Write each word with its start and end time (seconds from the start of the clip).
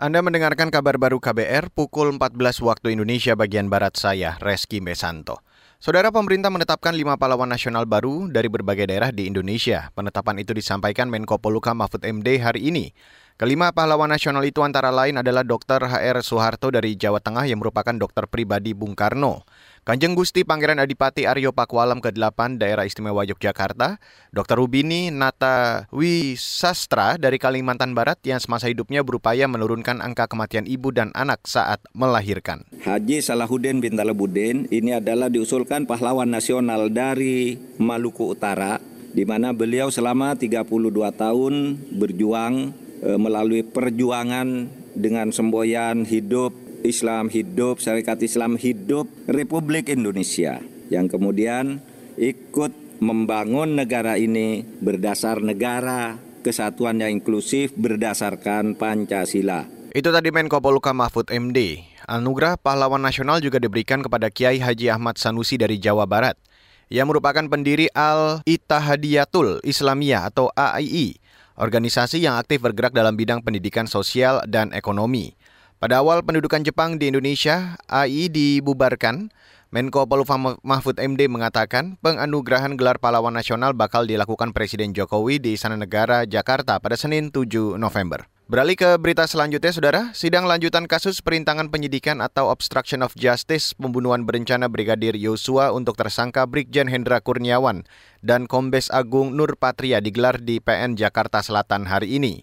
Anda 0.00 0.24
mendengarkan 0.24 0.72
kabar 0.72 0.96
baru 0.96 1.20
KBR 1.20 1.76
pukul 1.76 2.16
14 2.16 2.40
waktu 2.64 2.96
Indonesia 2.96 3.36
bagian 3.36 3.68
Barat 3.68 4.00
saya, 4.00 4.40
Reski 4.40 4.80
Mesanto. 4.80 5.44
Saudara 5.76 6.08
pemerintah 6.08 6.48
menetapkan 6.48 6.96
lima 6.96 7.20
pahlawan 7.20 7.44
nasional 7.44 7.84
baru 7.84 8.24
dari 8.32 8.48
berbagai 8.48 8.88
daerah 8.88 9.12
di 9.12 9.28
Indonesia. 9.28 9.92
Penetapan 9.92 10.40
itu 10.40 10.56
disampaikan 10.56 11.12
Menko 11.12 11.36
Poluka 11.36 11.76
Mahfud 11.76 12.00
MD 12.00 12.40
hari 12.40 12.72
ini. 12.72 12.96
Kelima 13.40 13.72
pahlawan 13.72 14.12
nasional 14.12 14.44
itu 14.44 14.60
antara 14.60 14.92
lain 14.92 15.16
adalah 15.16 15.40
Dr. 15.40 15.88
HR 15.88 16.20
Soeharto 16.20 16.68
dari 16.68 16.92
Jawa 16.92 17.24
Tengah 17.24 17.48
yang 17.48 17.64
merupakan 17.64 17.96
dokter 17.96 18.28
pribadi 18.28 18.76
Bung 18.76 18.92
Karno. 18.92 19.48
Kanjeng 19.80 20.12
Gusti 20.12 20.44
Pangeran 20.44 20.76
Adipati 20.76 21.24
Aryo 21.24 21.48
Pakualam 21.48 22.04
ke-8 22.04 22.60
Daerah 22.60 22.84
Istimewa 22.84 23.24
Yogyakarta, 23.24 23.96
Dr. 24.28 24.60
Rubini 24.60 25.08
Nata 25.08 25.88
Wisastra 25.88 27.16
dari 27.16 27.40
Kalimantan 27.40 27.96
Barat 27.96 28.20
yang 28.28 28.44
semasa 28.44 28.68
hidupnya 28.68 29.00
berupaya 29.00 29.48
menurunkan 29.48 30.04
angka 30.04 30.28
kematian 30.28 30.68
ibu 30.68 30.92
dan 30.92 31.08
anak 31.16 31.40
saat 31.48 31.80
melahirkan. 31.96 32.68
Haji 32.84 33.24
Salahuddin 33.24 33.80
bin 33.80 33.96
Talabudin 33.96 34.68
ini 34.68 34.92
adalah 34.92 35.32
diusulkan 35.32 35.88
pahlawan 35.88 36.28
nasional 36.28 36.92
dari 36.92 37.56
Maluku 37.80 38.36
Utara 38.36 38.84
di 39.16 39.24
mana 39.24 39.56
beliau 39.56 39.88
selama 39.88 40.36
32 40.36 40.60
tahun 41.16 41.54
berjuang 41.96 42.54
melalui 43.04 43.64
perjuangan 43.64 44.68
dengan 44.96 45.32
semboyan 45.32 46.04
hidup 46.04 46.52
Islam 46.80 47.28
hidup, 47.28 47.80
Syarikat 47.80 48.24
Islam 48.24 48.56
hidup 48.56 49.08
Republik 49.28 49.92
Indonesia 49.92 50.64
yang 50.88 51.06
kemudian 51.12 51.84
ikut 52.16 52.72
membangun 53.00 53.76
negara 53.80 54.16
ini 54.16 54.64
berdasar 54.80 55.40
negara 55.44 56.20
kesatuan 56.40 57.00
yang 57.00 57.20
inklusif 57.20 57.72
berdasarkan 57.76 58.76
Pancasila. 58.76 59.68
Itu 59.92 60.08
tadi 60.08 60.32
Menko 60.32 60.62
Poluka 60.62 60.96
Mahfud 60.96 61.28
MD. 61.28 61.84
Anugerah 62.08 62.56
Pahlawan 62.56 63.02
Nasional 63.02 63.44
juga 63.44 63.60
diberikan 63.60 64.00
kepada 64.00 64.32
Kiai 64.32 64.58
Haji 64.58 64.90
Ahmad 64.90 65.20
Sanusi 65.20 65.60
dari 65.60 65.76
Jawa 65.78 66.08
Barat 66.08 66.34
yang 66.90 67.06
merupakan 67.06 67.46
pendiri 67.46 67.86
Al-Ittihadiyatul 67.94 69.62
Islamiyah 69.62 70.26
atau 70.26 70.50
AII, 70.58 71.14
organisasi 71.58 72.22
yang 72.22 72.38
aktif 72.38 72.62
bergerak 72.62 72.94
dalam 72.94 73.14
bidang 73.18 73.42
pendidikan 73.42 73.88
sosial 73.88 74.44
dan 74.46 74.70
ekonomi. 74.76 75.34
Pada 75.80 76.04
awal 76.04 76.20
pendudukan 76.20 76.60
Jepang 76.60 77.00
di 77.00 77.08
Indonesia, 77.08 77.80
AI 77.88 78.28
dibubarkan. 78.28 79.32
Menko 79.70 80.02
Polhukam 80.02 80.58
Mahfud 80.66 80.98
MD 80.98 81.30
mengatakan 81.30 81.94
penganugerahan 82.02 82.74
gelar 82.74 82.98
pahlawan 82.98 83.30
nasional 83.30 83.70
bakal 83.70 84.02
dilakukan 84.02 84.50
Presiden 84.50 84.90
Jokowi 84.90 85.38
di 85.38 85.54
Istana 85.54 85.78
Negara 85.78 86.26
Jakarta 86.26 86.82
pada 86.82 86.98
Senin 86.98 87.30
7 87.30 87.78
November. 87.78 88.26
Beralih 88.50 88.74
ke 88.74 88.98
berita 88.98 89.30
selanjutnya, 89.30 89.70
Saudara. 89.70 90.02
Sidang 90.10 90.42
lanjutan 90.42 90.90
kasus 90.90 91.22
perintangan 91.22 91.70
penyidikan 91.70 92.18
atau 92.18 92.50
obstruction 92.50 92.98
of 92.98 93.14
justice 93.14 93.78
pembunuhan 93.78 94.26
berencana 94.26 94.66
Brigadir 94.66 95.14
Yosua 95.14 95.70
untuk 95.70 95.94
tersangka 95.94 96.50
Brigjen 96.50 96.90
Hendra 96.90 97.22
Kurniawan 97.22 97.86
dan 98.26 98.50
Kombes 98.50 98.90
Agung 98.90 99.38
Nur 99.38 99.54
Patria 99.54 100.02
digelar 100.02 100.42
di 100.42 100.58
PN 100.58 100.98
Jakarta 100.98 101.46
Selatan 101.46 101.86
hari 101.86 102.18
ini. 102.18 102.42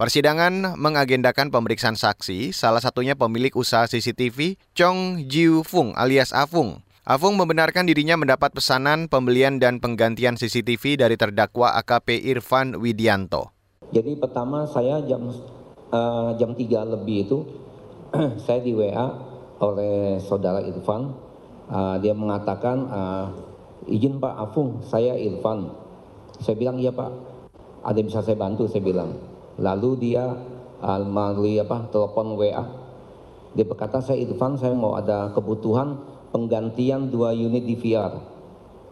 Persidangan 0.00 0.72
mengagendakan 0.80 1.52
pemeriksaan 1.52 2.00
saksi, 2.00 2.56
salah 2.56 2.80
satunya 2.80 3.12
pemilik 3.12 3.52
usaha 3.52 3.84
CCTV 3.84 4.56
Chong 4.72 5.28
Jiu 5.28 5.68
Fung 5.68 5.92
alias 6.00 6.32
Afung. 6.32 6.80
Afung 7.04 7.36
membenarkan 7.36 7.84
dirinya 7.84 8.16
mendapat 8.16 8.56
pesanan 8.56 9.04
pembelian 9.04 9.60
dan 9.60 9.84
penggantian 9.84 10.40
CCTV 10.40 10.96
dari 10.96 11.20
terdakwa 11.20 11.76
AKP 11.76 12.24
Irfan 12.24 12.80
Widianto. 12.80 13.61
Jadi 13.92 14.16
pertama 14.16 14.64
saya 14.64 15.04
jam 15.04 15.28
uh, 15.92 16.30
jam 16.40 16.56
3 16.56 16.92
lebih 16.96 17.28
itu 17.28 17.38
saya 18.44 18.64
di 18.64 18.72
WA 18.72 19.06
oleh 19.60 20.18
saudara 20.18 20.64
Irfan. 20.64 21.12
Uh, 21.72 21.96
dia 22.00 22.12
mengatakan 22.12 22.88
uh, 22.88 23.26
izin 23.86 24.18
Pak 24.20 24.34
Afung, 24.34 24.80
saya 24.84 25.16
Irfan. 25.16 25.72
Saya 26.40 26.56
bilang 26.58 26.80
iya 26.80 26.90
Pak, 26.90 27.12
ada 27.86 27.96
yang 27.96 28.08
bisa 28.08 28.24
saya 28.24 28.34
bantu, 28.34 28.66
saya 28.66 28.82
bilang 28.82 29.14
Lalu 29.60 29.90
dia 30.00 30.24
uh, 30.80 31.00
melalui 31.04 31.60
apa 31.60 31.86
telepon 31.92 32.40
WA 32.40 32.82
dia 33.52 33.68
berkata 33.68 34.00
saya 34.00 34.16
Irfan 34.24 34.56
saya 34.56 34.72
mau 34.72 34.96
ada 34.96 35.28
kebutuhan 35.36 36.00
penggantian 36.32 37.12
dua 37.12 37.36
unit 37.36 37.68
DVR. 37.68 38.16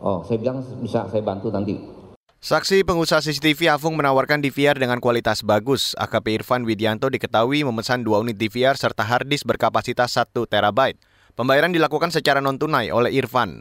Oh 0.05 0.21
saya 0.25 0.37
bilang 0.37 0.61
bisa 0.85 1.09
saya 1.09 1.25
bantu 1.25 1.49
nanti. 1.49 2.00
Saksi 2.41 2.89
pengusaha 2.89 3.21
CCTV 3.21 3.69
Afung 3.69 4.01
menawarkan 4.01 4.41
DVR 4.41 4.73
dengan 4.73 4.97
kualitas 4.97 5.45
bagus. 5.45 5.93
AKP 6.01 6.41
Irfan 6.41 6.65
Widianto 6.65 7.13
diketahui 7.13 7.69
memesan 7.69 8.01
dua 8.01 8.25
unit 8.25 8.33
DVR 8.33 8.81
serta 8.81 9.05
harddisk 9.05 9.45
berkapasitas 9.45 10.17
1 10.17 10.33
terabyte. 10.49 10.97
Pembayaran 11.37 11.69
dilakukan 11.69 12.09
secara 12.09 12.41
non-tunai 12.41 12.89
oleh 12.97 13.13
Irfan. 13.13 13.61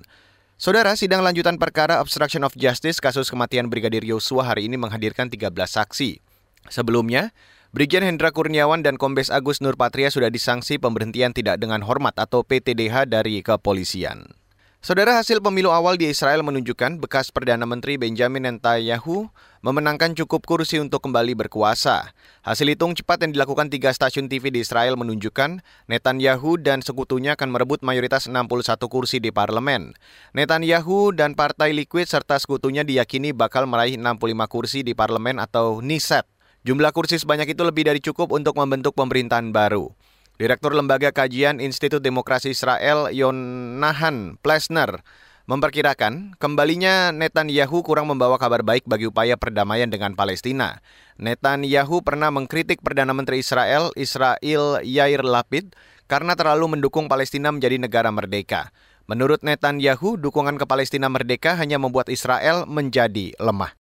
Saudara, 0.56 0.96
sidang 0.96 1.28
lanjutan 1.28 1.60
perkara 1.60 2.00
obstruction 2.00 2.48
of 2.48 2.56
justice 2.56 3.04
kasus 3.04 3.28
kematian 3.28 3.68
Brigadir 3.68 4.08
Yosua 4.08 4.48
hari 4.48 4.72
ini 4.72 4.80
menghadirkan 4.80 5.28
13 5.28 5.52
saksi. 5.68 6.24
Sebelumnya, 6.72 7.36
Brigjen 7.76 8.08
Hendra 8.08 8.32
Kurniawan 8.32 8.80
dan 8.80 8.96
Kombes 8.96 9.28
Agus 9.28 9.60
Nurpatria 9.60 10.08
sudah 10.08 10.32
disanksi 10.32 10.80
pemberhentian 10.80 11.36
tidak 11.36 11.60
dengan 11.60 11.84
hormat 11.84 12.16
atau 12.16 12.48
PTDH 12.48 13.12
dari 13.12 13.44
kepolisian. 13.44 14.39
Saudara 14.80 15.20
hasil 15.20 15.44
pemilu 15.44 15.76
awal 15.76 16.00
di 16.00 16.08
Israel 16.08 16.40
menunjukkan 16.40 17.04
bekas 17.04 17.36
Perdana 17.36 17.68
Menteri 17.68 18.00
Benjamin 18.00 18.48
Netanyahu 18.48 19.28
memenangkan 19.60 20.16
cukup 20.16 20.48
kursi 20.48 20.80
untuk 20.80 21.04
kembali 21.04 21.36
berkuasa. 21.36 22.16
Hasil 22.48 22.64
hitung 22.72 22.96
cepat 22.96 23.28
yang 23.28 23.36
dilakukan 23.36 23.68
tiga 23.68 23.92
stasiun 23.92 24.32
TV 24.32 24.56
di 24.56 24.64
Israel 24.64 24.96
menunjukkan 24.96 25.60
Netanyahu 25.92 26.64
dan 26.64 26.80
sekutunya 26.80 27.36
akan 27.36 27.52
merebut 27.52 27.84
mayoritas 27.84 28.32
61 28.32 28.80
kursi 28.88 29.20
di 29.20 29.36
parlemen. 29.36 30.00
Netanyahu 30.32 31.12
dan 31.12 31.36
Partai 31.36 31.76
Liquid 31.76 32.08
serta 32.08 32.40
sekutunya 32.40 32.88
diyakini 32.88 33.36
bakal 33.36 33.68
meraih 33.68 34.00
65 34.00 34.48
kursi 34.48 34.80
di 34.88 34.96
parlemen 34.96 35.44
atau 35.44 35.84
Niset. 35.84 36.24
Jumlah 36.64 36.96
kursi 36.96 37.20
sebanyak 37.20 37.52
itu 37.52 37.68
lebih 37.68 37.84
dari 37.84 38.00
cukup 38.00 38.32
untuk 38.32 38.56
membentuk 38.56 38.96
pemerintahan 38.96 39.52
baru. 39.52 39.92
Direktur 40.40 40.72
Lembaga 40.72 41.12
Kajian 41.12 41.60
Institut 41.60 42.00
Demokrasi 42.00 42.56
Israel 42.56 43.12
Yonahan 43.12 44.40
Plesner 44.40 45.04
memperkirakan 45.52 46.40
kembalinya 46.40 47.12
Netanyahu 47.12 47.84
kurang 47.84 48.08
membawa 48.08 48.40
kabar 48.40 48.64
baik 48.64 48.88
bagi 48.88 49.12
upaya 49.12 49.36
perdamaian 49.36 49.92
dengan 49.92 50.16
Palestina. 50.16 50.80
Netanyahu 51.20 52.00
pernah 52.08 52.32
mengkritik 52.32 52.80
Perdana 52.80 53.12
Menteri 53.12 53.44
Israel, 53.44 53.92
Israel 54.00 54.80
Yair 54.80 55.28
Lapid, 55.28 55.76
karena 56.08 56.40
terlalu 56.40 56.80
mendukung 56.80 57.12
Palestina 57.12 57.52
menjadi 57.52 57.76
negara 57.76 58.08
merdeka. 58.08 58.72
Menurut 59.12 59.44
Netanyahu, 59.44 60.16
dukungan 60.16 60.56
ke 60.56 60.64
Palestina 60.64 61.12
merdeka 61.12 61.60
hanya 61.60 61.84
membuat 61.84 62.08
Israel 62.08 62.64
menjadi 62.64 63.36
lemah. 63.44 63.76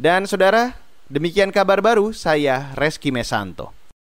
Dan 0.00 0.24
saudara, 0.24 0.72
Demikian 1.12 1.52
kabar 1.52 1.84
baru, 1.84 2.16
saya 2.16 2.72
Reski 2.72 3.12
Mesanto. 3.12 3.81